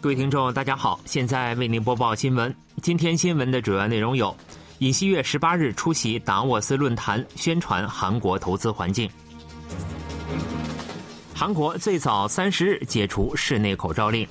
[0.00, 2.54] 各位听众，大家好，现在为您播报新闻。
[2.80, 4.32] 今天新闻的主要内容有：
[4.78, 9.08] 尹锡悦十八日出席达沃斯论坛，宣传韩国投资环境；
[11.34, 14.24] 韩国最早三十日解除室内口罩令；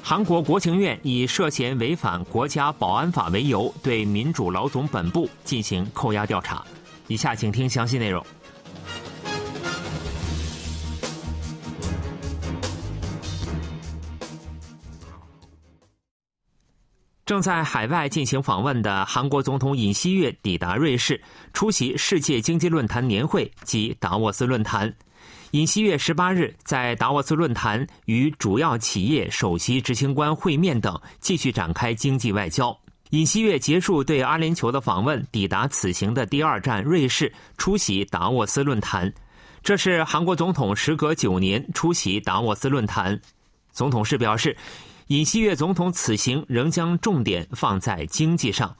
[0.00, 6.64] 韩国国情院以涉嫌违反国家保安法为由，对民主老总本部进行扣押调查。
[7.08, 8.24] 以下请听详细内容。
[17.34, 21.20] 正在海外进行访问的韩国总统尹锡悦抵达瑞士，
[21.52, 24.94] 出席世界经济论坛年会及达沃斯论坛。
[25.50, 32.72] 尹锡悦十八日在达沃斯论坛与主要企业首席执行官会面等，继续展开经济外交。
[33.10, 39.12] 尹锡悦结束对阿联酋的访问，抵达此行的第二站瑞士，出席达沃斯论坛。
[39.60, 43.20] 这是韩国总统时隔九年出席达沃斯论坛。
[43.72, 44.56] 总统室表示。
[45.08, 48.76] 尹锡悦总统此行仍将重点放在经济上。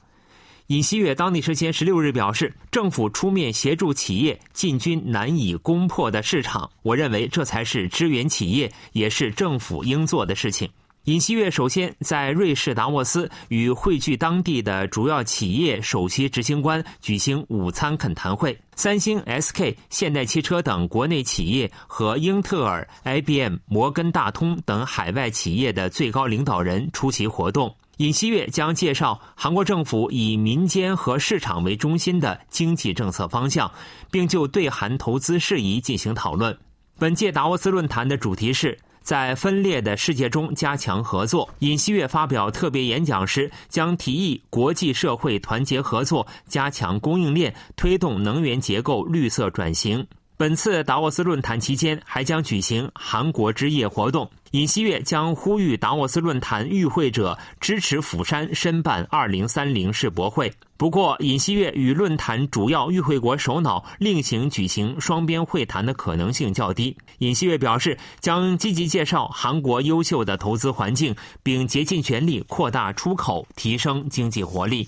[0.67, 10.67] 尹锡悦当地时间十六日表示，政府出面协助企业进军难以攻破的市场，我认为这才是支援企业，也是政府应做的事情。
[11.05, 27.75] 尹锡悦首先在瑞士达沃斯与汇聚当地的主要企业首席执行官举行午餐恳谈会，三星、SK、现代汽车等国内企业和英特尔、IBM、摩根大通等海外企业的最高领导人出席活动。
[27.97, 33.71] 尹锡悦将介绍韩国政府以民间和市场为中心的经济政策方向，
[34.09, 36.57] 并就对韩投资事宜进行讨论。
[36.97, 38.75] 本届达沃斯论坛的主题是。
[39.05, 41.47] 在分裂的世界中加强合作。
[41.59, 50.05] 尹锡悦发表特别演讲时，将提议国际社会团结合作，加强供应链，推动能源结构绿色转型。
[50.37, 54.29] 本次达沃斯论坛期间，还将举行韩国之夜活动。
[54.51, 60.51] 尹锡悦将呼吁达沃斯论坛与会者支持釜山申办2030世博会。
[60.75, 66.97] 不过，尹锡悦与论坛主要与会国首脑另行举行双边会谈的可能性较低。
[67.19, 74.85] 尹锡悦表示，将积极介绍韩国优秀的投资环境，并竭尽全力扩大出口，提升经济活力。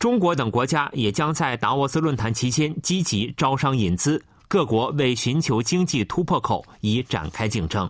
[0.00, 4.20] 中国等国家也将在达沃斯论坛期间积极招商引资。
[4.48, 7.88] 各国为寻求经济突破口，已展开竞争。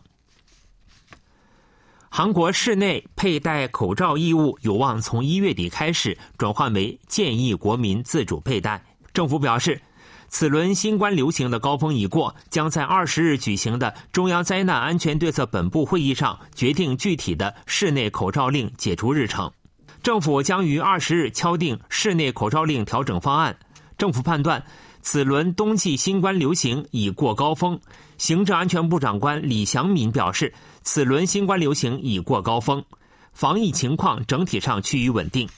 [2.11, 8.85] 韩国室内佩戴口罩义务有望从一月底开始转换为建议国民自主佩戴。
[9.13, 9.81] 政府表示，
[10.29, 19.53] 此轮新冠流行的高峰已过，将在二十日举行的中央灾难安全对策本部会议上决定具体的室内口罩令解除日程。
[20.03, 23.57] 政府将于二十日敲定室内口罩令调整方案。
[23.97, 24.61] 政府判断。
[25.03, 27.81] 此轮冬季新冠流行已过高峰，
[28.19, 32.85] 行政安全部长官李祥敏表示，此轮新冠流行已过高峰，
[33.33, 35.49] 防疫情况整体上趋于稳定。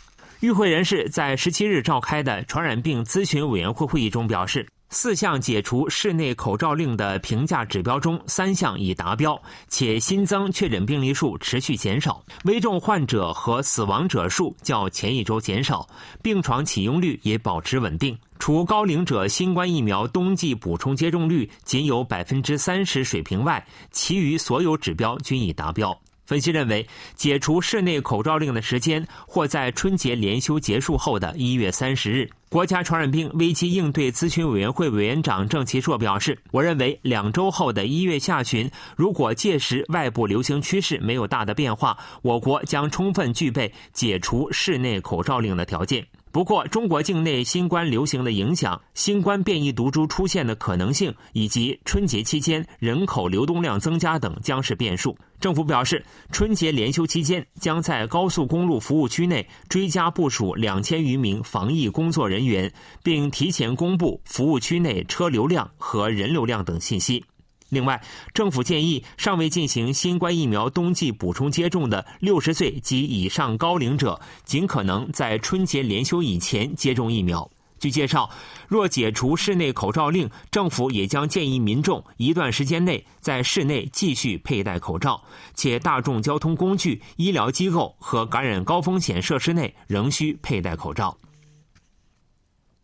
[0.40, 4.66] 与会人士在十七日召开的传染病咨询委员会会议中表示。
[4.92, 15.88] 四项解除室内口罩令的评价指标中，三项已达标，且新增确诊病例数持续减少，危重患者和死亡者数较前一周减少，
[16.20, 18.18] 病床启用率也保持稳定。
[18.40, 25.96] 除高龄者新冠疫苗冬季补充接种率仅有百分之三十水平外，其余所有指标均已达标。
[26.30, 26.86] 分析认为，
[27.16, 32.30] 解除室内口罩令的时间或在春节连休结束后的一月三十日。
[32.48, 55.18] 国家传染病危机应对咨询委员会委员长郑其硕表示：“我认为两周后的一月下旬，如果届时外部流行趋势没有大的变化，我国将充分具备解除室内口罩令的条件。”不过，中国境内新冠流行的影响、新冠变异毒株出现的可能性，以及春节期间人口流动量增加等，将是变数。
[55.40, 62.70] 政府表示，春节连休期间将在高速公路服务区内追加部署两千余名防疫工作人员，
[63.02, 67.24] 并提前公布服务区内车流量和人流量等信息。
[67.70, 68.02] 另外，
[68.34, 77.48] 政府建议尚未进行新冠疫苗冬季补充接种的六十岁及以上高龄者，尽可能在春节连休以前接种疫苗。
[77.80, 78.30] 据介绍，
[78.68, 85.20] 若解除室内口罩令，政府也将建议民众一段时间内在室内继续佩戴口罩，
[85.54, 91.16] 且大众交通工具、医疗机构和感染高风险设施内仍需佩戴口罩。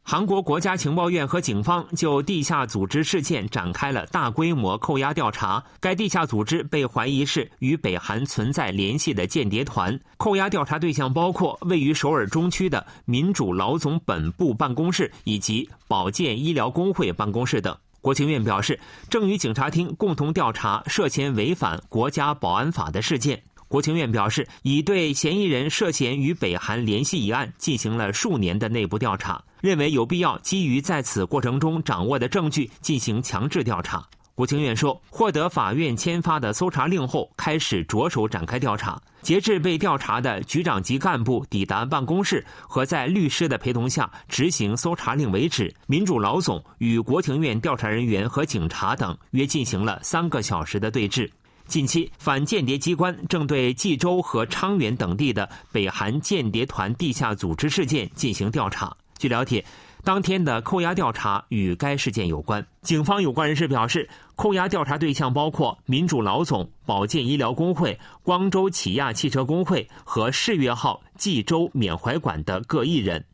[0.09, 5.61] 韩国国家情报院和警方就地下组织事件展开了大规模扣押调查。
[5.81, 9.99] 该地下组织被怀疑是与北韩存在联系的间谍团。
[10.17, 17.77] 扣押调查对象包括位于首尔中区的民主老总本部办公室以及保健医疗工会办公室等。
[18.01, 18.79] 国情院表示，
[19.11, 23.43] 正与警察厅共同调查涉嫌违反国家保安法的事件。
[23.67, 34.07] 国情院表示，已对嫌疑人涉嫌与北韩联系一案进行了数年的内部调查，认为有必要基于在此过程中掌握的证据进行强制调查。
[34.35, 39.01] 国情院说，获得法院签发的搜查令后，开始着手展开调查。
[39.23, 51.29] 截至被调查的局长级干部抵达办公室和在律师的陪同下执行搜查令为止，民主老总与国情院调查人员和警察等约进行了三个小时的对峙。
[51.67, 58.95] 近期，反间谍机关正对济州和昌原等地的北韩间谍团地下组织事件进行调查。
[59.19, 59.65] 据了解。
[60.05, 62.65] 当天的扣押调查与该事件有关。
[62.83, 73.25] 警方有关人士表示，扣押调查对象包括民主老总、保健医疗工会、光州起亚汽车工会和世越号济州缅怀馆的各一人。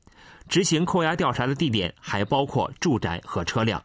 [0.49, 3.83] 执行扣押调查的地点还包括住宅和车辆。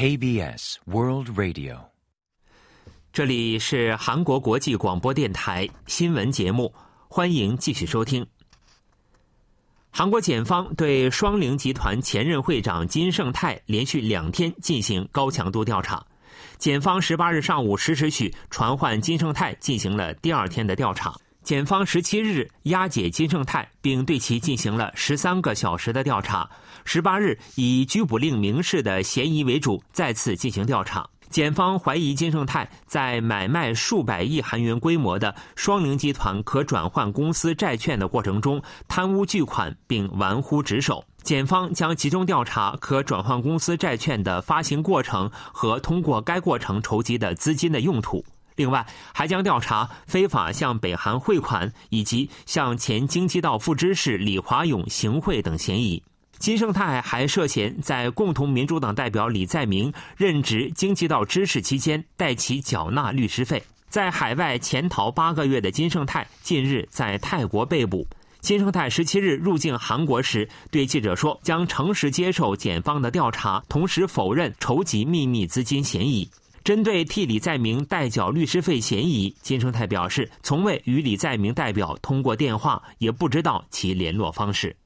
[0.00, 1.76] KBS World Radio，
[3.12, 6.72] 这里是韩国国际广播电台新闻节目，
[7.06, 8.26] 欢迎继续收听。
[9.90, 16.02] 韩国检方对双菱集团前任会长金圣泰连续两天进行高强度调查，
[16.56, 21.14] 检方十八日上午十时许传唤金圣泰进行了第二天的调查。
[21.50, 26.48] 检方十七日押解金圣泰，并对其进行了十三个小时的调查。
[26.84, 31.04] 十八日以拘捕令明示的嫌疑为主，再次进行调查。
[31.28, 41.04] 检方怀疑金圣泰在买卖数百亿韩元规模的双菱集团可转换公司债券的过程中贪污巨款，并玩忽职守。
[41.24, 48.24] 检方将集中调查可转换公司债券的发行过程和通过该过程筹集的资金的用途。
[48.60, 56.02] 另外，还将调查非法向北韩汇款以及向前京畿道副知事李华勇行贿等嫌疑。
[56.38, 63.62] 金圣泰还涉嫌在共同民主党代表李在明任职京畿道知事期间代其缴纳律师费。
[63.88, 68.06] 在海外潜逃八个月的金圣泰近日在泰国被捕。
[68.40, 76.28] 金圣泰十七日入境韩国时对记者说，将诚实接受检方的调查，同时否认筹集秘密资金嫌疑。
[76.62, 84.76] 针对替李在明代缴律师费嫌疑，金生泰表示，从未与李在明代表通过电话，也不知道其联络方式。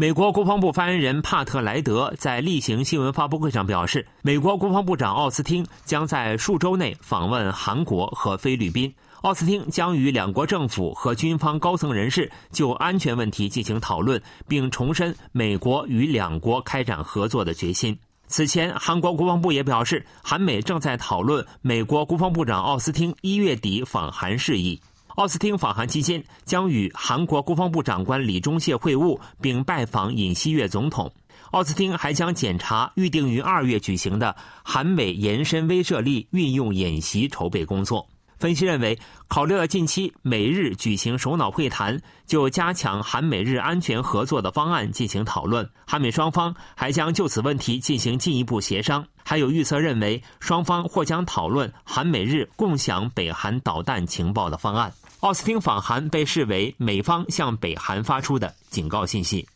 [0.00, 8.94] 美国国防部发言人帕特莱德在例行新闻发布会上表示，美国国防部长奥斯汀将在数周内访问韩国和菲律宾。
[9.22, 17.98] 奥斯汀将与两国政府和军方高层人士就安全问题进行讨论，并重申美国与两国开展合作的决心。
[18.28, 24.78] 此前，韩国国防部也表示，韩美正在讨论美国国防部长奥斯汀一月底访韩事宜。
[25.16, 31.10] 奥斯汀访韩期间将与韩国国防部长官李钟燮会晤，并拜访尹锡悦总统。
[31.50, 38.06] 奥斯汀还将检查预定于二月举行的韩美延伸威慑力运用演习筹备工作。
[38.38, 45.68] 分析认为，考虑到近期美日举行首脑会谈，就加强韩美日安全合作的方案进行讨论。
[45.86, 49.04] 韩美双方还将就此问题进行进一步协商。
[49.24, 54.92] 还有预测认为，双方或将讨论韩美日共享北韩导弹情报的方案。
[55.20, 59.46] 奥斯汀访韩被视为美方向北韩发出的警告信息。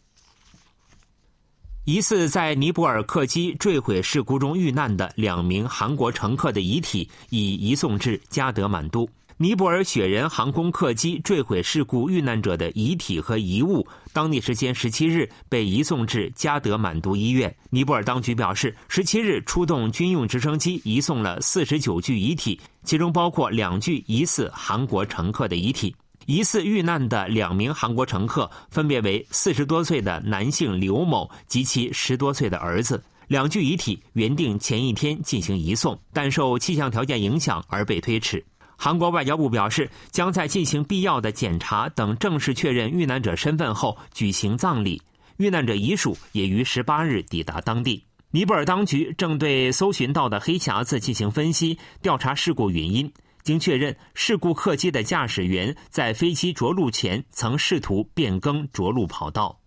[1.85, 9.09] 疑似在尼泊尔客机坠毁事故中遇难的两名韩国乘客的遗体已移送至加德满都。
[9.37, 17.53] 尼泊尔雪人航空客机坠毁事故遇难者的遗体和遗物，当地时间十七日被移送至加德满都医院。
[17.71, 25.93] 尼泊尔当局表示，十七日出动军用直升机移送了四十九具遗体，其中包括两具疑似韩国乘客的遗体。
[26.27, 33.03] 疑似遇难的两名韩国乘客分别为四十多岁的男性刘某及其十多岁的儿子。
[33.29, 38.45] 两具遗体原定前一天进行移送，但受气象条件影响而被推迟。
[38.77, 45.01] 韩国外交部表示，将在进行必要的检查等正式确认遇难者身份后举行葬礼。
[45.39, 48.05] 遇难者遗属也于十八日抵达当地。
[48.33, 53.11] 尼泊尔当局正对搜寻到的黑匣子进行分析，调查事故原因。
[53.43, 59.59] 经确认，事故客机的驾驶员在飞机着陆前曾试图变更着陆跑道。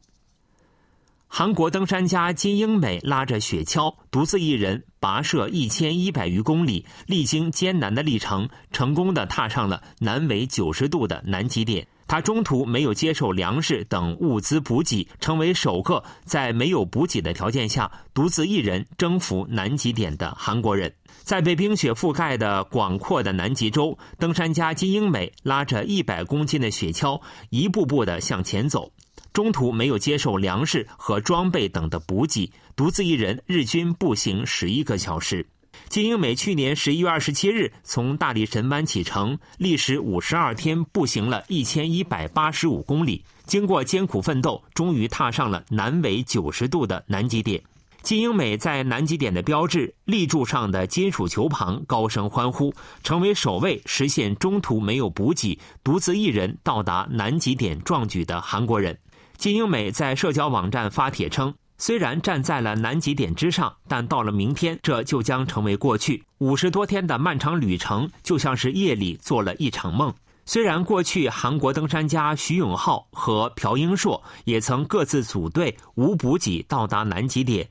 [1.27, 11.86] 韩国登山家金英美拉着雪橇，独自一人跋涉一千一百余公里，历经艰难的历程，成功的踏上了南纬九十度的南极点。
[12.08, 20.94] 他中途没有接受粮食等物资补给，成为首个在没有补给的条件下独自一人征服南极点的韩国人。
[21.25, 28.91] 在被冰雪覆盖的广阔的南极洲，登山家金英美拉着一百公斤的雪橇，一步步的向前走。
[29.34, 35.44] 中途没有接受粮食和装备等的补给，独自一人日均步行十一个小时。
[35.89, 43.24] 金英美去年十一月二十七日从大力神湾启程，历时五十二天，步行了一千一百八十五公里。
[43.46, 47.60] 经过艰苦奋斗，终于踏上了南纬九十度的南极点。
[48.05, 52.71] 金英美在南极点的标志立柱上的金属球旁高声欢呼，
[53.01, 58.95] 成为首位实现中途没有补给、独自一人到达南极点壮举的韩国人。
[59.38, 66.24] 金英美在社交网站发帖称：“虽然站在了南极点之上，但到了明天，这就将成为过去。
[66.38, 70.13] 五十多天的漫长旅程就像是夜里做了一场梦。
[70.45, 77.67] 虽然过去韩国登山家徐永浩和朴英硕也曾各自组队无补给到达南极点。”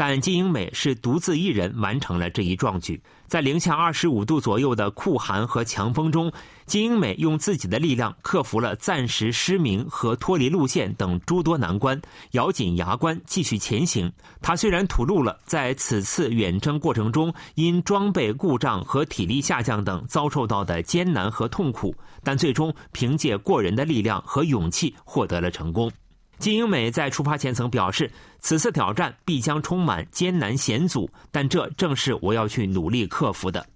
[0.00, 6.32] 但金英美是独自一人完成了这一壮举，在零下二十五度左右的酷寒和强风中，
[6.64, 14.10] 金英美用自己的力量克服了暂时失明和脱离路线等诸多难关，咬紧牙关继续前行。
[14.40, 25.92] 他虽然吐露了在此次远征过程中因装备故障和体力下降等遭受到的艰难和痛苦，但最终凭借过人的力量和勇气获得了成功。
[26.38, 33.66] 金英美在出发前曾表示，此次挑战必将充满艰难险阻，但这正是我要去努力克服的。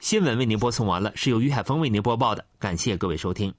[0.00, 3.52] 新闻为您播送完了，是由于海峰为您播报的，感谢各位收听。